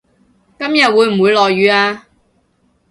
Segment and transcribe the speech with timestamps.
[0.57, 2.07] 今日會唔會落雨呀